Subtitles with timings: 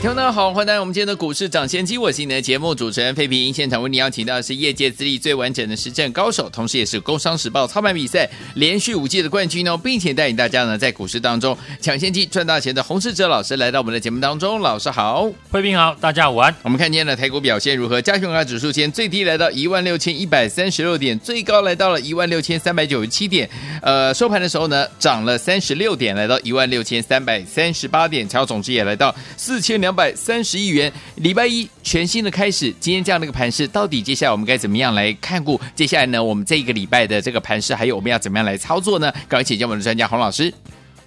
[0.00, 3.52] 听众大家好，欢迎来到我们今天的股市抢先机，我是你的节目主持人费平。
[3.52, 14.60] 现场为你邀请到的是业界资历最完整的实战高手，同时也是《工商时报》操盘比赛连续五届的冠军哦，并且带领大家呢在股市当中抢先机赚大钱的洪世哲老师来到我们的节目当中。
[14.60, 16.54] 老师好，费平好，大家午安。
[16.62, 18.00] 我们看今天的台股表现如何？
[18.00, 23.50] 加权指数先最低来到一万六千一百三十六点，最高来到了一万六千三百九十七点。
[23.82, 29.87] 呃，收盘的时候呢，涨了三十六点，来到一万六千三百三十八点，成交总值也来到四千两。
[29.88, 32.70] 两百三十亿元，礼拜一全新的开始。
[32.78, 35.58] 今天这样的一个盘势，到底接下来我们该怎么样来看顾？
[35.74, 39.10] 接下来呢，我们这一个礼拜的这个盘势，还有我们要怎么样来操作呢？
[39.26, 40.52] 赶快请教我们的专家洪老师。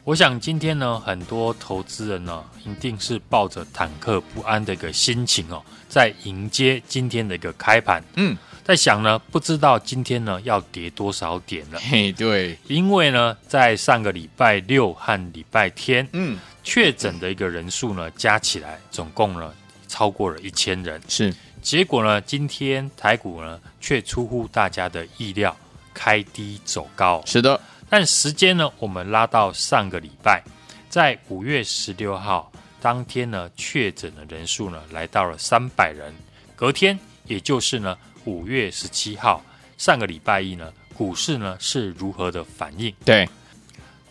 [0.03, 8.03] 我想今天呢，很多投资人呢，一定是抱着忐忑不安的一个心情哦，在迎接今天的一个开盘。
[8.15, 11.79] 嗯，在想呢，不知道今天呢要跌多少点了。
[11.79, 16.35] 嘿，对，因为呢，在上个礼拜六和礼拜天，嗯。
[16.63, 19.53] 确诊的一个人数呢，加起来总共呢
[19.87, 21.01] 超过了一千人。
[21.07, 25.55] 是，结果呢，今天台股呢却出乎大家的意料，
[25.93, 27.21] 开低走高。
[27.25, 27.59] 是的，
[27.89, 30.43] 但时间呢，我们拉到上个礼拜，
[30.89, 36.13] 在五月十六号当天呢，确诊的人数呢来到了三百人。
[36.55, 39.43] 隔天，也就是呢五月十七号，
[39.77, 42.93] 上个礼拜一呢，股市呢是如何的反应？
[43.03, 43.27] 对。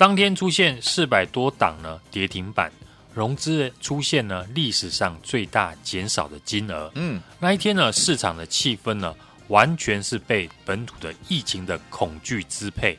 [0.01, 2.73] 当天出现四百多档呢跌停板，
[3.13, 6.91] 融资出现呢历史上最大减少的金额。
[6.95, 9.15] 嗯，那一天呢市场的气氛呢
[9.49, 12.99] 完全是被本土的疫情的恐惧支配。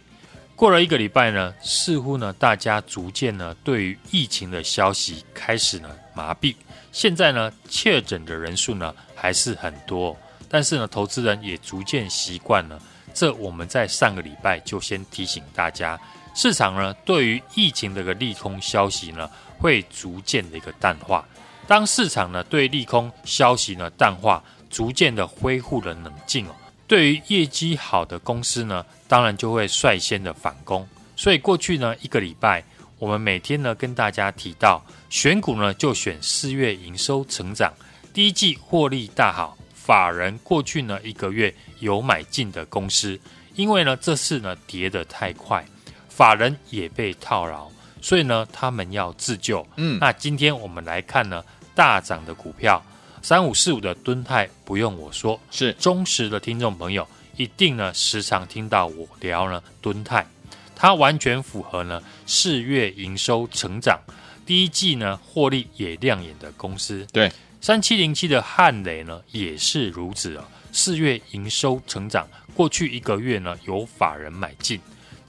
[0.56, 6.54] 过了一个礼拜呢，似乎呢大家逐渐呢对于疫情的消息开始呢麻痹。
[6.92, 10.16] 现在呢确诊的人数呢还是很多，
[10.48, 12.80] 但是呢投资人也逐渐习惯了。
[13.12, 16.00] 这我们在上个礼拜就先提醒大家。
[16.34, 21.25] 市场呢，对于疫情的一个利空消息呢，会逐渐的一个淡化。
[21.68, 26.56] 当市场呢对利空消息呢淡化，逐渐的恢复了冷静哦，
[26.88, 30.88] 对于业绩好的公司呢，当然就会率先的反攻。
[31.16, 32.63] 所以过去呢一个礼拜，
[32.98, 37.72] 我们每天呢跟大家提到，选股呢就选四月营收成长、
[38.13, 43.19] 第一季获利大好、法人过去呢一个月有买进的公司，
[43.56, 45.63] 因为呢这次呢跌得太快。
[46.22, 47.68] 法人也被套牢，
[48.00, 49.66] 所以呢，他们要自救。
[49.78, 51.44] 嗯，那今天我们来看呢，
[51.74, 52.80] 大涨的股票
[53.24, 60.24] 三五四五的敦泰，不用我说，是忠实的听众朋友，一定呢时常听到我聊呢敦泰，
[60.76, 64.00] 它完全符合呢四月营收成长，
[64.46, 67.04] 第一季呢获利也亮眼的公司。
[67.12, 67.31] 对，
[67.62, 74.80] 三七零七的汉雷呢也是如此啊，四月营收成长，过去一个月呢有法人买进。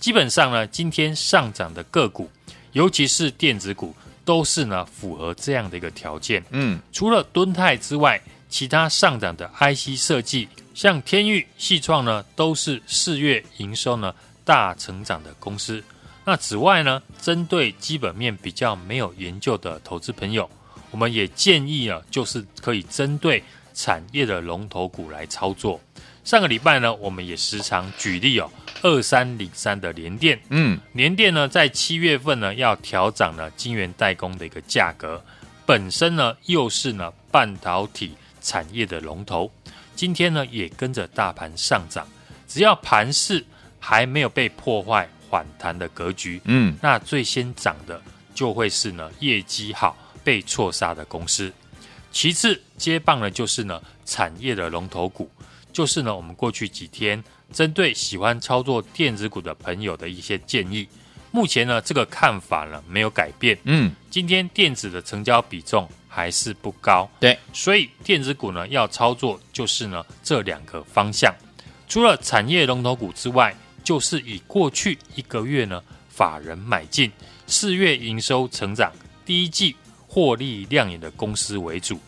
[0.03, 2.29] 基本上呢，今天上涨的个股，
[2.73, 6.43] 尤其是电子股，都是呢符合这样的一个条件。
[6.51, 14.13] 嗯，除了敦泰之外，其他上涨的 IC 设计，像天域、系创呢，都是四月营收呢
[14.45, 15.81] 大成长的公司。
[16.25, 20.51] 那此外呢，针对基本面比较没有研究的投资朋友，
[20.91, 23.41] 我们也建议啊，就是可以针对
[23.73, 25.81] 产业的龙头股来操作。
[26.25, 28.51] 上个礼拜呢，我们也时常举例哦。
[28.83, 35.23] 二三零三的联电，嗯，联电呢，在七月份呢要调涨了晶圆代工的一个价格，
[35.67, 39.51] 本身呢又是呢半导体产业的龙头，
[39.95, 42.07] 今天呢也跟着大盘上涨，
[42.49, 43.45] 只要盘势
[43.79, 48.01] 还没有被破坏反弹的格局，嗯，那最先涨的
[48.35, 51.53] 就会是呢业绩好被错杀的公司，
[52.11, 55.31] 其次接棒的就是呢产业的龙头股，
[55.73, 57.23] 就是呢我们过去几天。
[57.53, 60.89] 针对喜欢操作电子股的朋友的一些建议，
[61.31, 63.59] 目前呢这个看法呢没有改变。
[63.65, 67.07] 嗯，今天电子的成交比重还是不高。
[67.21, 71.35] 对，所以电子股呢要操作就是呢这两个方向，
[71.87, 73.55] 除了产业龙头股之外，
[73.85, 77.13] 就是以过去一个月呢法人买进、
[77.47, 78.91] 四月营收成长、
[79.27, 79.77] 第一季
[80.07, 82.01] 获利亮眼的公司为主。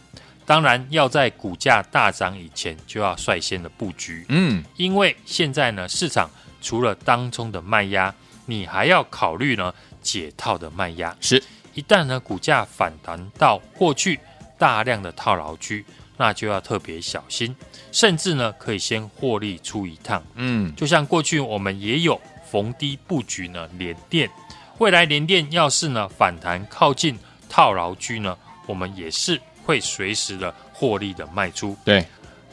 [0.46, 6.30] 当然要在股价大涨以前就要率先的布局，嗯，因为现在呢市场
[6.60, 8.14] 除了当中的卖压，
[8.46, 11.16] 你还要考虑呢解套的卖压。
[11.20, 11.42] 是，
[11.72, 14.20] 一旦呢股价反弹到过去
[14.58, 15.84] 大量的套牢区，
[16.16, 17.56] 那就要特别小心，
[17.90, 20.22] 甚至呢可以先获利出一趟。
[20.34, 22.20] 嗯，就像过去我们也有
[22.50, 24.30] 逢低布局呢联电，
[24.78, 27.18] 未来联电要是呢反弹靠近
[27.48, 28.36] 套牢区呢，
[28.66, 31.76] 我们也是会随时的获利的卖出。
[31.84, 32.06] 对，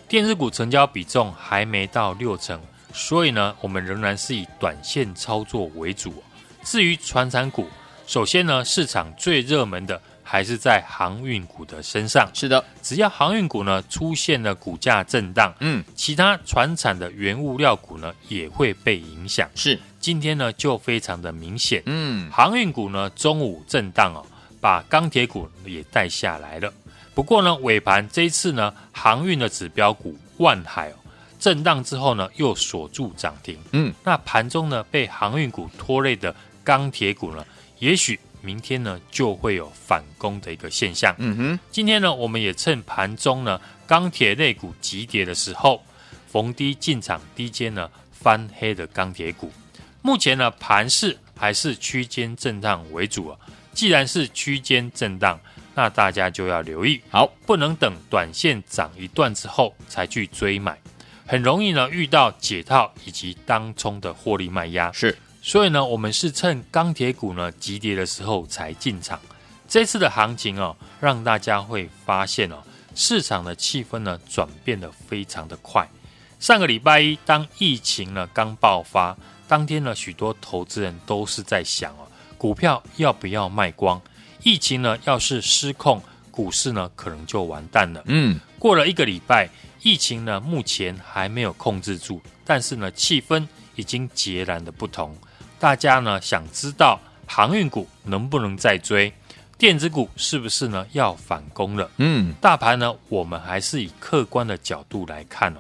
[0.08, 2.60] 电子股成交比重还没到六成，
[2.94, 6.24] 所以呢我们仍然是以短线操作为主。
[6.64, 7.68] 至于传产股，
[8.08, 10.02] 首先呢市场最热门的。
[10.24, 19.50] 还是在航运股的身上，是的，只要航运股呢出现了股价震荡，嗯，其他船产的原物料股呢也会被影响。
[19.56, 24.26] 是，今天呢就非常的明显，嗯，航运股呢中午震荡哦，
[24.62, 26.74] 把钢铁股也带下来了。
[27.14, 30.96] 不过呢尾盘这一次呢航运的指标股万海哦
[31.40, 37.46] 震荡之后呢又锁住涨停，嗯，那盘中呢被航运股拖累的钢铁股呢，
[37.80, 38.20] 也许。
[38.44, 41.14] 明天呢就会有反攻的一个现象。
[41.20, 45.80] 嗯哼，今天呢我们也趁盘中呢钢铁类股急跌的时候，
[46.28, 49.52] 逢低进场低阶呢翻黑的钢铁股。
[50.02, 53.38] 目前呢盘势还是区间震荡为主啊。
[53.74, 55.40] 既然是区间震荡，
[55.74, 60.78] 那大家就要留意，好，不能等短线涨一段之后才去追买，
[61.26, 64.92] 很容易呢遇到解套以及当冲的获利卖压。
[64.92, 65.18] 是。
[65.42, 69.20] 所以呢，我们是趁钢铁股呢急跌的时候才进场。
[69.68, 72.58] 这次的行情哦，让大家会发现哦，
[72.94, 75.88] 市场的气氛呢转变得非常的快。
[76.40, 79.18] 上个礼拜一，当疫情呢刚爆发，
[79.48, 82.08] 当天呢，许多投资人都是在想哦，
[82.38, 84.00] 股票要不要卖光？
[84.44, 86.02] 疫情呢要是失控，
[86.32, 88.02] 股市呢可能就完蛋了。
[88.06, 89.50] 嗯，过了一个礼拜，
[89.82, 93.46] 疫情呢目前还没有控制住，但是呢气氛
[93.76, 95.16] 已经截然的不同。
[95.60, 99.14] 大家呢想知道航运股能不能再追，
[99.58, 101.90] 电子股是不是呢要反攻了？
[101.98, 105.60] 嗯，大盘呢，我们还是以客观的角度来看哦。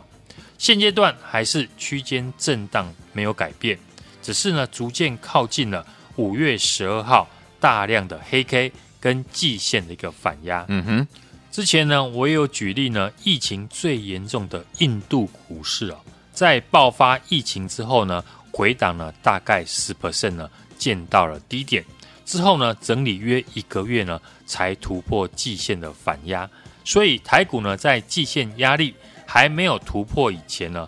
[0.57, 3.77] 现阶段还是区间震荡没有改变，
[4.21, 5.85] 只是呢逐渐靠近了
[6.15, 7.27] 五月十二号
[7.61, 10.65] 大量的黑 K 跟季线的一个反压。
[10.67, 11.07] 嗯哼，
[11.49, 15.97] 之前呢我也有举例呢，疫情最严重的印度股市哦，
[16.33, 18.21] 在爆发疫情之后呢。
[18.53, 21.85] 回档呢，大概十 percent 呢，见到了低点
[22.25, 26.47] 之后呢，整理约一个月呢，才突破季线的反压。
[26.83, 28.93] 所以台股呢，在季线压力
[29.25, 30.85] 还没有突破以前呢，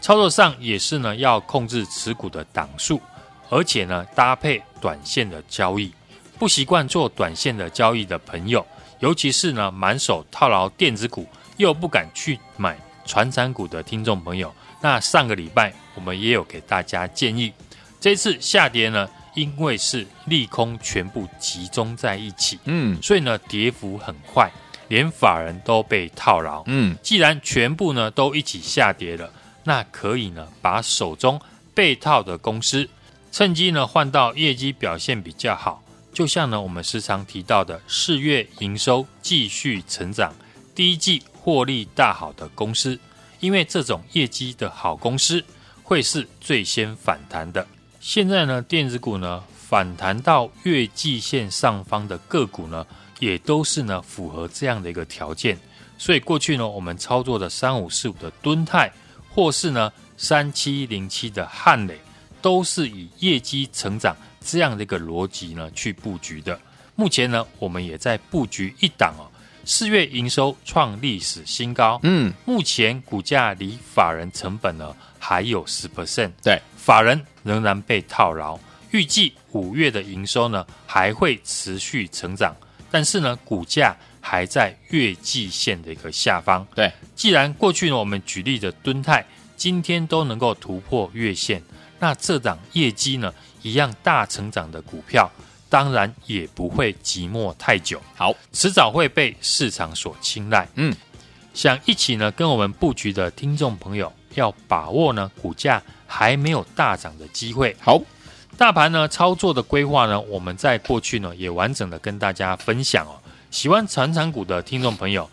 [0.00, 3.00] 操作上也是呢，要控制持股的档数，
[3.48, 5.92] 而且呢，搭配短线的交易。
[6.38, 8.64] 不习惯做短线的交易的朋友，
[9.00, 11.26] 尤其是呢，满手套牢电子股
[11.56, 14.54] 又不敢去买传产股的听众朋友。
[14.80, 17.52] 那上个礼拜我们也有给大家建议，
[18.00, 24.48] 这次下跌呢，因为是利空全部集中在一起，嗯，所以呢跌幅很快，
[24.86, 29.28] 连法人都被套牢，嗯，既然全部呢都一起下跌了，
[29.64, 31.40] 那可以呢把手中
[31.74, 32.88] 被套的公司
[33.32, 35.82] 趁机呢换到业绩表现比较好，
[36.12, 40.34] 就像呢我们时常提到的四月营收继续成长，
[40.74, 42.98] 第一季获利大好的公司。
[43.40, 45.44] 因为这种业绩的好公司
[45.84, 47.64] 会是最先反弹的。
[48.00, 52.84] 现在呢，电子股呢反弹到月季线上方的个股呢，
[53.20, 55.56] 也都是呢符合这样的一个条件。
[55.96, 58.92] 所以过去呢，我们操作的三五四五的敦泰，
[59.30, 62.00] 或是呢三七零七的汉磊，
[62.42, 64.16] 都是以业绩成长
[64.48, 66.58] 这样的一个逻辑呢去布局的。
[66.94, 69.28] 目前呢，我们也在布局一档哦。
[69.66, 75.86] 四月营收创历史新高，嗯，目前股价离法人成本呢还有十。
[75.86, 78.58] percent，对，法人仍然被套牢，
[78.90, 82.56] 预计五月的营收呢还会持续成长，
[82.90, 89.24] 但是呢股价还在月季线的一个下方，对，既然过去呢我们举例的敦泰
[89.54, 91.62] 今天都能够突破月线，
[91.98, 93.34] 那这档业绩呢
[93.68, 95.30] 一样大成长的股票。
[95.70, 100.66] 当然也不会寂寞太久，好，迟早会被市场所青睐。
[100.76, 100.96] 嗯，
[101.52, 107.76] 想一起呢跟我们布局的听众朋友，要把握呢股价还没有大涨的机会。
[107.80, 108.00] 好，
[108.56, 113.20] 大盘呢操作的规划呢，我们在过去呢也完整的跟大家分享哦。
[113.50, 115.28] 喜欢传产股的听众朋友，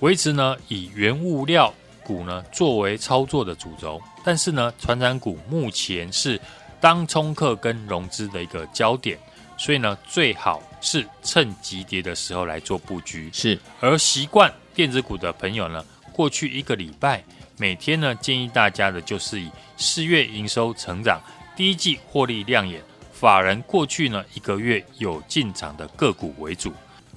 [0.00, 6.40] 维持呢以原物料股呢作为操作的主轴，但是呢传产股目前是
[6.80, 9.18] 当冲客跟融资的一个焦点。
[9.58, 13.30] 所以呢，最好是趁急跌的时候来做布局。
[13.32, 17.24] 是，而习惯电子股的朋友呢，过去一个礼拜
[17.56, 21.18] 每天呢，建议大家的就是以四月营收成长、
[21.56, 26.70] 第一季获利亮眼、法人过去呢一个月有进场的个股为主。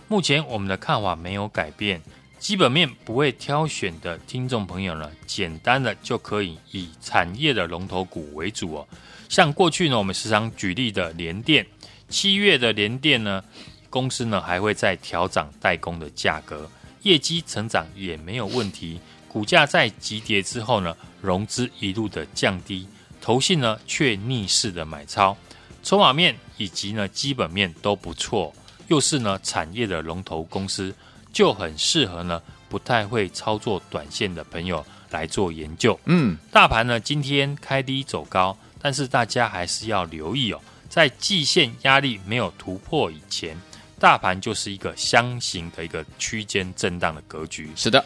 [0.07, 2.01] 目前我们的看法没有改变，
[2.39, 8.87] 基本面不会挑选的听众朋友呢，简单的就可以以产业的龙头股为主哦。
[9.27, 11.67] 像过去呢，我们时常举例的联电，
[12.07, 13.43] 七月的联电呢，
[13.89, 16.71] 公司呢还会再调涨代工的价格，
[17.03, 18.99] 业绩成长也没有问题。
[19.27, 22.87] 股价在急跌之后呢，融资一路的降低，
[23.21, 25.37] 投信呢却逆势的买超，
[25.83, 28.51] 筹码面以及呢基本面都不错，
[28.87, 30.95] 又是呢产业的龙头公司。
[31.31, 35.99] 就很适合呢，不太会操作短线的朋友来做研究。
[36.05, 40.59] 嗯，大盘呢今天开低走高，但是大家还是要留意哦，
[40.89, 43.57] 在季线压力没有突破以前，
[43.99, 47.69] 大盘就是一个箱型的一个区间震荡的格局。
[47.75, 48.03] 是的，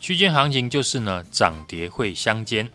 [0.00, 2.68] 区间行情就是呢涨跌会相间，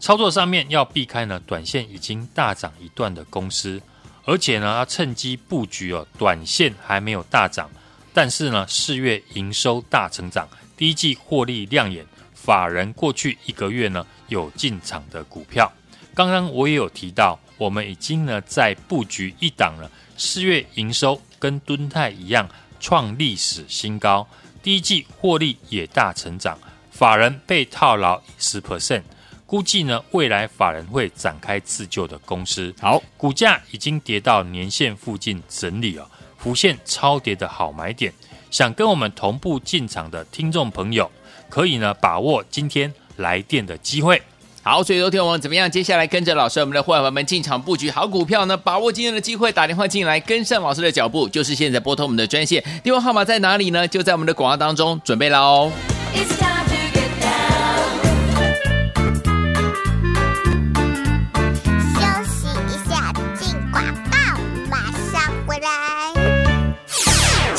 [0.00, 3.80] 操作上面要避开呢短线已经大涨一段的公司，
[4.24, 7.70] 而且呢要趁机布局哦，短线还没有大涨。
[8.14, 15.70] 但是呢，四月营收大成长，第一季获利亮眼，法人过去一个月呢有进场的股票。
[16.14, 24.24] 刚刚我也有提到，我们已经呢在布局一档了，四月营收跟敦泰一样创历史新高，
[24.62, 26.56] 第一季获利也大成长，
[26.92, 29.02] 法人被套牢十 percent，
[29.44, 32.72] 估计呢未来法人会展开自救的公司。
[32.80, 36.08] 好，股价已经跌到年线附近整理了。
[36.44, 38.12] 浮现超跌的好买点，
[38.50, 41.10] 想跟我们同步进场的听众朋友，
[41.48, 44.20] 可以呢把握今天来电的机会。
[44.62, 45.70] 好，所以昨天我们怎么样？
[45.70, 48.54] 接下来跟着老师，我们的伙伴们进场布局好股票呢？
[48.54, 53.88] 把握今天的机会，打电话进来跟上老师的脚步，就是现在拨通我们的专线，电话号码在哪里呢？
[53.88, 55.72] 就在我们的广告当中，准备了哦。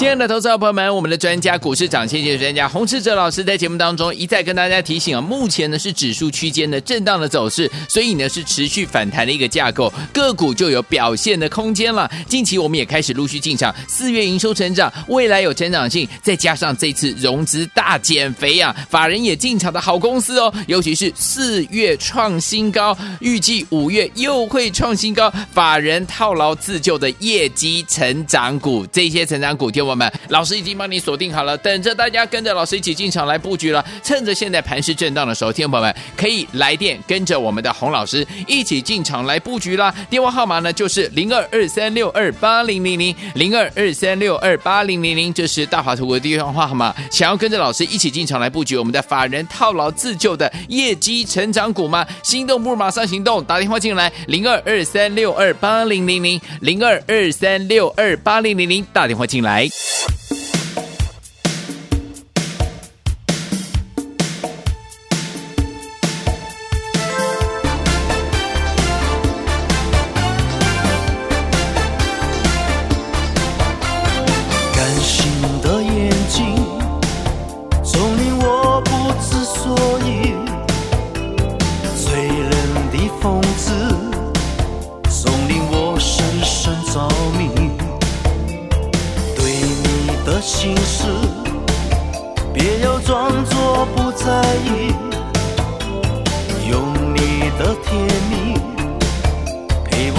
[0.06, 12.08] 亲爱的投资者朋友们，我们的专家股市涨先机专家洪士哲老师在节目当中一再跟大家提醒啊，目前呢是指数区间的震荡的走势，所以呢是持续反弹的一个架构，个股就有表现的空间了。
[12.28, 33.84] 近期我们也开始陆续进场，四月营收成长，未来有成长性，再加上这次融资大减肥啊，法人也进场的好公司哦，尤其是四月创新高，预计五月又会创新高，法人套牢自救的业绩成长股，这些成长股听们老师已经帮你锁定好了，等着大家跟着老师一起进场来布局了。
[34.04, 39.94] 趁着现在盘势震荡的时候，听众朋友们可以来电跟着我们的洪老师一起进场来布局啦。
[40.10, 46.94] 电话号码呢就是零二二三六二八零零零零二二三六二八零零零，这是大华图的电话号码。
[47.10, 52.06] 想要跟着老师一起进场来布局我们的法人套牢自救的业绩成长股吗？
[52.24, 59.70] 心动不如马上行动，打电话进来零二二三六二八零零零零二二三六二八零零零，打电话进来。
[59.86, 60.25] you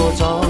[0.07, 0.46] 我走。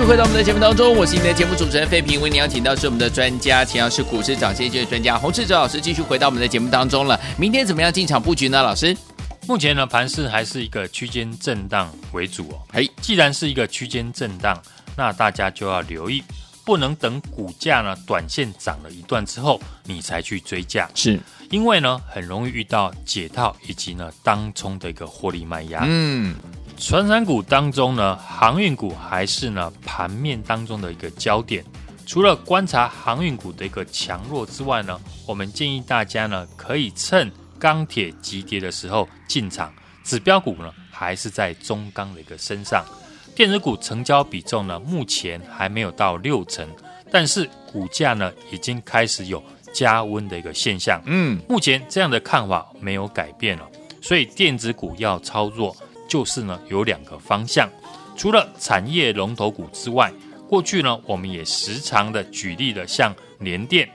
[0.00, 7.20] 续回到我们的节目当中，我是你的节目主持人费平，为你邀请到是我们的专家，同样是股市涨先机的专家洪志哲老师，继续回到我们的节目当中了。
[7.36, 8.62] 明天怎么样进场布局呢？
[8.62, 8.96] 老师？
[9.46, 12.62] 目前呢，盘势还是一个区间震荡为主哦。
[12.72, 14.58] 嘿，既然是一个区间震荡，
[14.96, 16.24] 那大家就要留意，
[16.64, 25.82] 不能等股价呢短线涨了一段之后，你才去追价，是因为呢很容易遇到解套以及呢当冲的一个获利卖压。
[25.86, 26.36] 嗯，
[26.80, 31.62] 传产股当中呢，航运股还是呢盘面当中的一个焦点。
[32.06, 37.30] 除了观察航运股的一个强弱之外呢，我们建议大家呢可以趁。
[37.60, 39.70] 钢铁急跌的时候进场，
[40.02, 42.82] 指标股呢还是在中钢的一个身上，
[43.36, 46.66] 电子股成交比重呢目前还没有到六成，
[47.10, 49.44] 但是股价呢已经开始有
[49.74, 51.02] 加温的一个现象。
[51.04, 53.68] 嗯，目前这样的看法没有改变了，
[54.00, 55.76] 所以电子股要操作
[56.10, 57.70] 就是呢有两个方向，
[58.16, 60.12] 除了产业龙头股之外，
[60.48, 63.88] 过去呢我们也时常的举例了，像联电。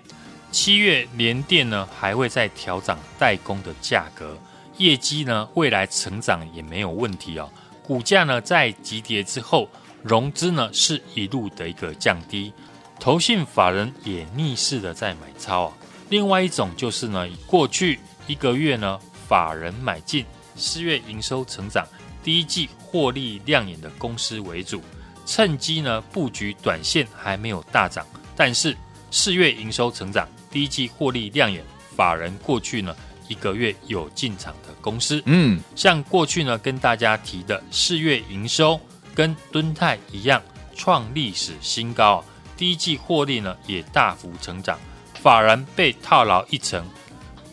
[0.52, 4.38] 七月联电呢还会再调涨代工的价格，
[4.78, 7.52] 业绩呢未来成长也没有问题哦。
[7.84, 9.70] 股价呢在急跌之后，
[10.02, 12.54] 融资呢是一路的一个降低，
[12.98, 15.74] 投信法人也逆势的在买超啊。
[16.08, 21.86] 另外一种就是呢，过去一个月呢法人买进四月营收成长、
[22.26, 24.82] 第一季获利亮眼的公司为主，
[25.28, 28.04] 趁机呢布局短线还没有大涨，
[28.36, 28.76] 但是
[29.12, 30.28] 四月营收成长。
[30.50, 31.64] 第一季获利亮眼，
[31.96, 32.96] 法人过去呢
[33.28, 38.80] 一个月有进场的公司，嗯，像过去呢跟大家提的四月营收
[39.14, 40.42] 跟敦泰一样
[40.76, 42.26] 创历史新高，啊
[42.58, 44.80] 第一季获利呢也大幅成长，
[45.22, 46.84] 法人被套牢一层，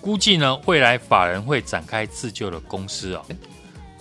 [0.01, 3.27] 估计呢未来法人会展开自救的公司哦，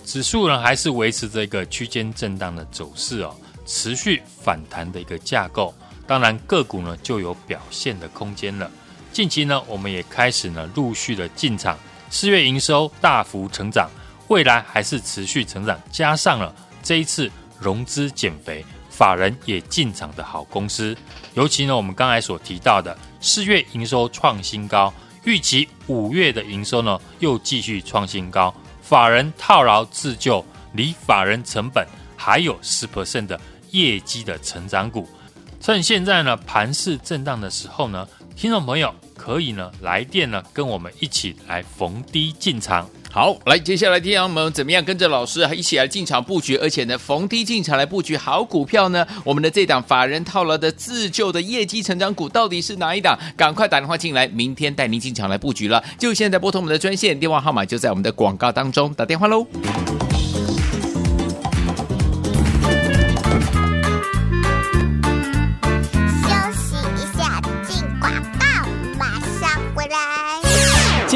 [0.04, 3.34] 指数呢还是维持着一个区间震荡的走势哦，
[3.64, 5.74] 持续反弹的一个架构，
[6.06, 8.70] 当然个股呢就有表现的空间了。
[9.12, 11.78] 近期呢，我们也开始呢陆续的进场，
[12.10, 13.88] 四月营收大幅成长，
[14.28, 20.96] 未来还是持续成长，加上了这一次融资减肥，法人也进场的好公司，
[21.34, 24.92] 尤其呢我们刚才所提到的四月营收创新高，
[25.24, 28.52] 预期五月的营收呢又继续创新高，
[28.92, 31.82] 法人套牢自救，离法人成本
[32.14, 35.08] 还有十 percent 的业绩的成长股，
[35.62, 38.06] 趁现在呢盘势震荡的时候呢。
[38.36, 42.86] 听众朋友可以呢来电呢，跟我们一起来逢低进场。
[43.14, 49.06] 好，来接下来听我们怎么样跟着老师一起来进场布局，而且呢逢低进场来布局好股票呢？
[49.22, 53.18] 我们的这档法人套牢的自救的业绩成长股到底是哪一档？
[53.36, 55.84] 赶快打电话进来，明天带您进场来布局了。
[55.98, 59.46] 就现在拨通我们的专线电话号码，就在我们的广告当中，打电话喽。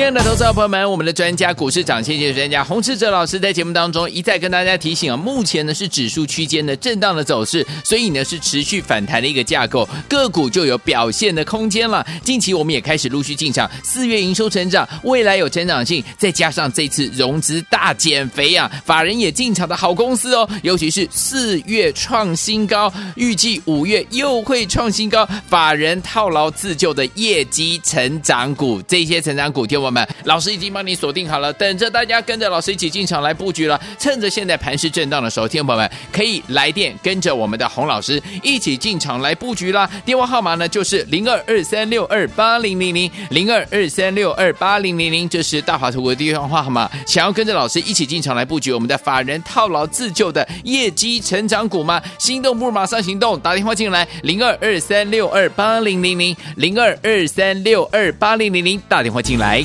[0.07, 12.07] 爱的投资者朋友们，我们的专家股市长，谢谢专家洪士哲老师在节目当中一再跟大家提醒啊，目前呢是指数区间的震荡的走势，所以呢是持续反弹的一个架构，个股就有表现的空间了。
[12.23, 33.81] 近期我们也开始陆续进场，四月营收成长，未来有成长性，再加上这次融资大减肥啊，法人也进场的好公司哦，尤其是四月创新高，预计五月又会创新高，法人套牢自救的业绩成长股，这些成长股我们老师已经帮你锁定好了，等着大家跟着老师一起进场来布局了。
[33.99, 39.89] 趁着现在盘势震荡的时候，听众朋友们可以来电跟着我们的洪老师一起进场来布局啦。
[40.05, 46.91] 电话号码呢就是零二二三六二八零零零零二二三六二八零零零，这是大华图的电话号码。
[47.07, 52.03] 想要跟着老师一起进场来布局我们的法人套牢自救的业绩成长股吗？
[52.19, 59.65] 心动不如马上行动，打电话进来零二二三六二八零零零零二二三六二八零零零，打电话进来。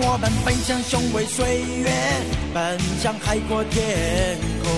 [0.00, 1.90] 我们奔向雄伟岁月，
[2.54, 4.70] 奔向海阔天空。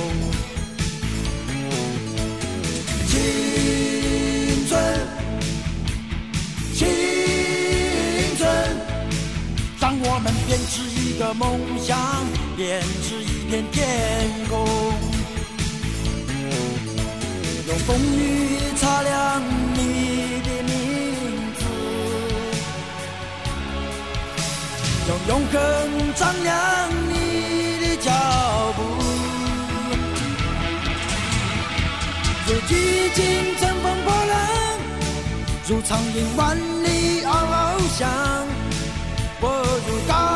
[3.06, 4.80] 青春，
[6.74, 6.88] 青
[8.38, 8.48] 春，
[9.78, 11.98] 让我们编织一个梦想，
[12.56, 13.78] 编织一片天
[14.48, 14.66] 空。
[17.68, 19.42] 用风雨擦亮
[19.74, 20.48] 你的
[25.28, 27.14] 永恒丈量你
[27.80, 28.11] 的脚
[28.76, 28.83] 步。
[32.46, 34.35] 如巨鲸乘风破浪，
[35.68, 38.09] 如苍鹰万里翱翱翔，
[39.40, 39.44] 我
[39.87, 40.29] 如高。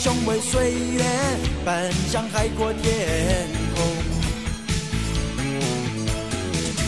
[0.00, 1.04] 雄伟岁月，
[1.62, 2.82] 奔向海阔天
[3.76, 3.84] 空。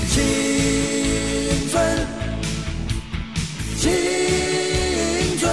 [0.09, 0.23] 青
[1.71, 2.07] 春，
[3.77, 3.93] 青
[5.39, 5.53] 春，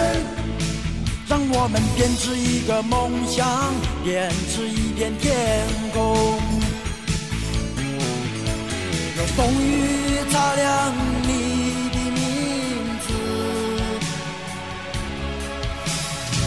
[1.27, 3.73] 让我们编织一个梦想，
[4.05, 6.39] 编织一片天空。
[9.17, 10.93] 用风雨擦亮
[11.23, 11.27] 你
[11.91, 12.17] 的名
[13.05, 13.07] 字，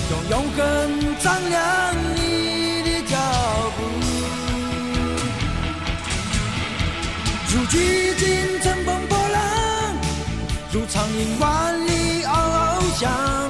[0.09, 0.13] 用。
[0.31, 0.63] 永恒
[1.23, 3.17] 丈量你的脚
[3.77, 3.81] 步，
[7.49, 9.41] 如巨鲸乘风破浪，
[10.73, 12.29] 如苍鹰万里翱
[12.99, 13.42] 翔，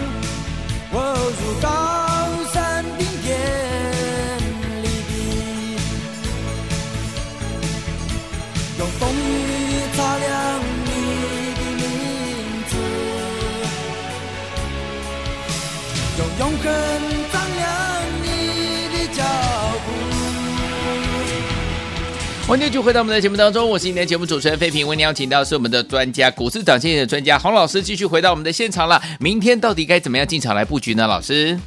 [22.52, 24.86] 欢迎继续回到我们的节目当中，我是今天的节目主持人费平。
[24.86, 29.00] 为您邀请到是我们的专家，股市涨线的专家洪老师，继续回到我们的现场了。
[29.18, 31.06] 明天到底该怎么样进场来布局呢？
[31.06, 31.58] 老师，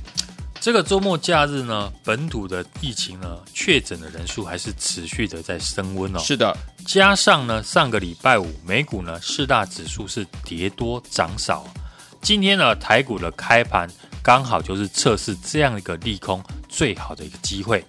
[0.62, 6.20] 这个周末假日呢，本土的疫情呢，确诊的人数还是持续的在升温哦。
[6.20, 11.66] 是的，加上呢，上个礼拜五美股呢四大指数是跌多涨少，
[12.22, 13.90] 今天呢台股的开盘。
[14.22, 17.84] 刚好就是测试这样一个利空最好的一个机会。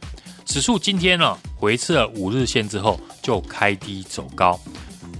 [0.47, 4.59] 指数今天呢回测了五日线之后就开低走高。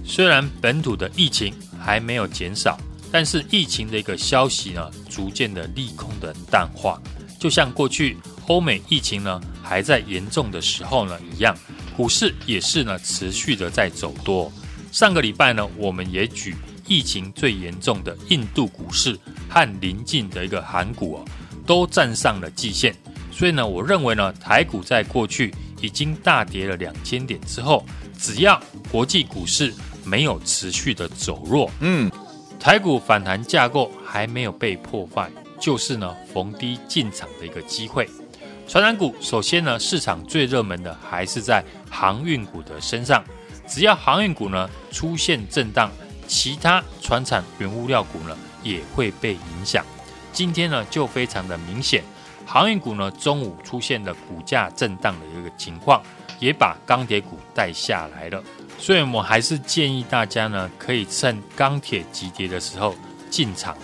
[0.05, 2.79] 虽然本土的疫情还没有减少，
[3.11, 6.99] 但是疫情的一个消息呢逐渐的利空的淡化。
[7.37, 11.55] 就像过去欧美疫情呢还在严重的时候呢一样，
[11.95, 14.51] 股市也是呢持续的在走多。
[14.93, 16.55] 上个礼拜呢我们也举。
[16.89, 21.25] 疫情最严重的印度股市和邻近的一个韩股哦，
[21.65, 22.95] 都站上了季线，
[23.37, 27.85] 所以呢，我认为呢，台股在过去已经大跌了两千点之后，
[28.17, 28.59] 只要
[28.91, 29.71] 国际股市
[30.03, 32.09] 没有持续的走弱，嗯，
[32.59, 38.09] 台股反弹架构还没有被破坏，就是呢逢低进场的一个机会。
[38.67, 43.23] 传产股首先呢，市场最热门的还是在航运股的身上，
[43.67, 45.91] 只要航运股呢出现震荡。
[46.25, 49.85] 其他船产原物料股呢也会被影响。
[50.33, 52.03] 今天呢就非常的明显，
[52.47, 56.01] 航运股呢中午出现了股价震荡的一个情况，
[56.39, 58.41] 也把钢铁股带下来了。
[58.79, 62.95] 所以我们还是建议大家呢可以趁钢铁急跌的时候
[63.29, 63.77] 进场。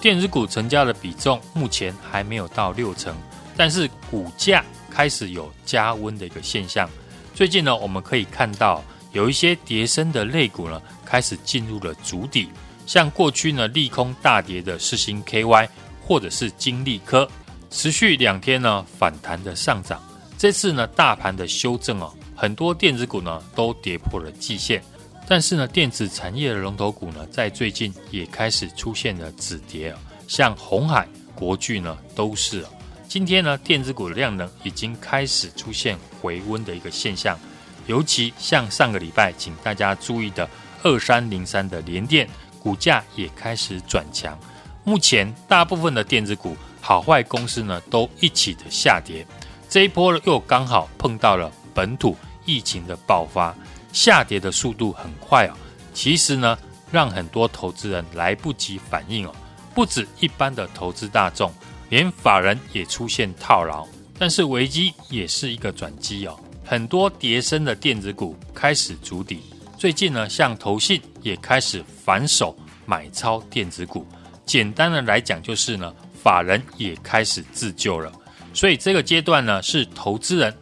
[0.00, 3.14] 电子股成交的比重目前还没有到六成，
[3.56, 6.90] 但是股价开始有加温的一个现象。
[7.32, 8.82] 最近呢我们可以看到。
[9.12, 12.48] 有一些跌深的类股呢，开始进入了主底，
[12.86, 15.68] 像过去呢利空大跌的世芯 KY，
[16.00, 17.28] 或者是金利科，
[17.72, 20.00] 持续两天呢反弹的上涨。
[20.36, 24.82] 这次呢大盘的修正哦，很多电子股呢都跌破了季线，
[25.26, 29.94] 但是呢电子产业的龙头股呢，在最近也开始出现了止跌，
[30.28, 32.64] 像红海、国巨呢都是。
[33.08, 37.38] 今天呢电子股的量能已经开始出现回温的一个现象。
[37.86, 40.48] 尤其像上个礼拜，请大家注意的
[40.82, 42.28] 二三零三的联电
[42.60, 44.38] 股价也开始转强。
[44.84, 49.24] 目前大部分的电子股好坏公司呢都一起的下跌，
[49.68, 53.54] 这一波又刚好碰到了本土疫情的爆发，
[53.92, 55.54] 下跌的速度很快哦。
[55.94, 56.58] 其实呢，
[56.90, 59.34] 让很多投资人来不及反应哦，
[59.74, 61.52] 不止一般的投资大众，
[61.88, 63.86] 连法人也出现套牢。
[64.18, 69.40] 但是危机也是一个转机哦，很多跌深的电子股开始筑底。
[69.78, 74.06] 最近呢，像投信也开始反手买超电子股。
[74.44, 78.12] 简单的来讲，就是呢，法人也开始自救了。
[78.54, 80.54] 所以这个阶段呢，是投资人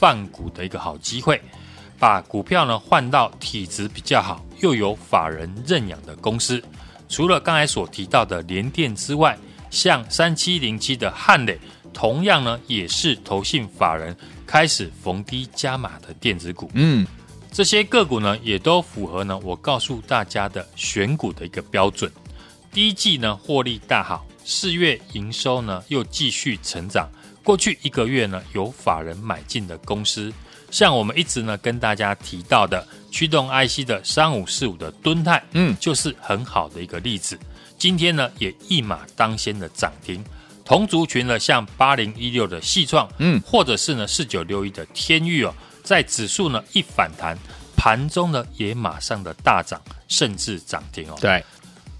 [0.00, 1.40] 换股的一个好机会，
[1.98, 6.62] 把股票呢换到体质比较好又有法人认养的公司。
[7.08, 9.36] 除了刚才所提到的联电之外，
[9.70, 11.58] 像三七零七的汉磊，
[11.92, 16.70] 同样呢也是投信法人开始逢低加码的电子股。
[16.74, 17.06] 嗯，
[17.50, 22.10] 这些个股呢也都符合呢我告诉大家的选股的一个标准。
[22.72, 27.08] 第一季呢获利大好，四月营收呢又继续成长。
[27.42, 30.32] 过去一个月呢有法人买进的公司，
[30.70, 32.86] 像我们一直呢跟大家提到的。
[33.14, 37.38] 驱动 IC 的三五四五的敦泰，嗯，就是很好的一个例子。
[37.76, 40.24] 今天呢，也一马当先的涨停。
[40.64, 47.36] 同族群呢，像八零一六的矽创，嗯，或者是呢四九六一的天域哦，在指数呢一反弹，
[47.76, 49.78] 盘中呢也马上的大涨，
[50.08, 51.18] 甚至涨停哦。
[51.20, 51.44] 对，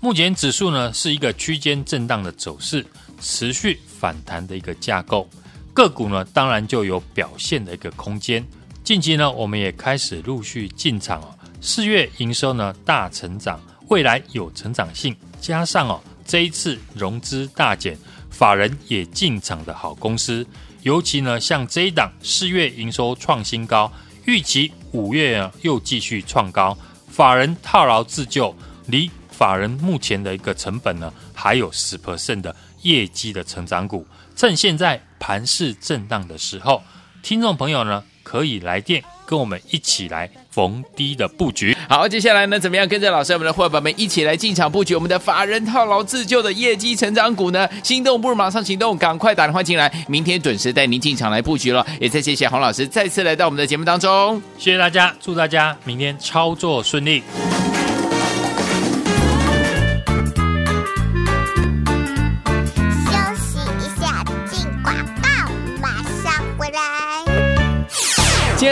[0.03, 2.85] 目前指数呢是一个区间震荡的走势，
[3.21, 5.31] 持续反弹的一个架构，
[5.73, 8.45] 个股呢当然就有表现的一个空间。
[8.83, 11.33] 近期呢，我们也开始陆续进场哦。
[11.61, 13.61] 四月营收呢大成长，
[13.91, 17.97] 未来有成长性，加上哦这一次融资大减，
[18.29, 20.45] 法人也进场的好公司，
[20.83, 23.91] 尤其呢像这一档四月营收创新高，
[24.25, 28.53] 预期五月又继续创高，法人套牢自救，
[28.89, 29.09] 离
[29.43, 36.81] 法人目前的一个成本呢还有十 percent 的业绩的成长股，趁现在盘势震荡的时候，
[37.25, 38.05] 听众朋友呢。
[38.25, 41.77] 可以来电跟我们一起来逢低的布局。
[41.89, 47.69] 好，接下来呢，怎么样跟着老师我们的伙伴们一起来进场布局我们的法人套牢自救的业绩成长股呢？
[47.83, 51.85] 心动不如马上行动，赶快打电话进来，明天准时带您进场来布局了。
[52.01, 57.25] 也再谢谢洪老师再次来到我们的节目当中，谢谢大家，祝大家明天操作顺利。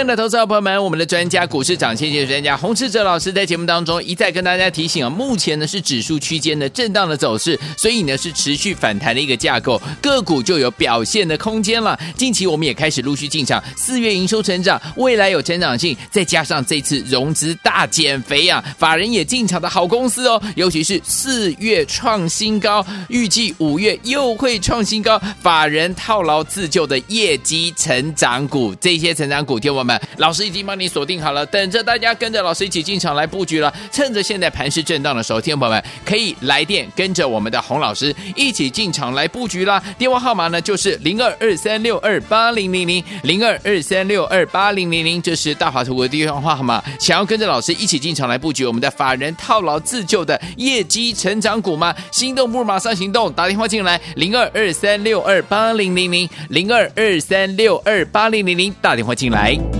[0.01, 12.01] 亲爱的投资者朋友们，我们的专家股市涨谢谢专家洪士哲老师在节目当中一再跟大家提醒啊，目前呢是指数区间的震荡的走势，所以呢是持续反弹的一个架构，个股就有表现的空间了。
[12.17, 29.85] 近期我们也开始陆续进场，四月营收成长，未来有成长性，再加上这次融资大减肥啊，法人也进场的好公司哦，尤其是四月创新高，预计五月又会创新高，法人套牢自救的业绩成长股，这些成长股听我。
[29.85, 33.73] 们老师已经帮你锁定好了，等着大家跟着老师一起进场来布局了。
[33.91, 39.83] 趁着现在盘势震荡的时候，听众朋友们可以来电跟着我们的洪老师一起进场来布局啦。
[39.97, 46.83] 电话号码呢就是零二二三六二八零零零零二二三六二八零零零，这是大华图的电话号码。
[46.99, 51.95] 想要跟着老师一起进场来布局我们的法人套牢自救的业绩成长股吗？
[52.11, 59.80] 心动不如马上行动，打电话进来零二二三六二八零零零零二二三六二八零零零，打电话进来。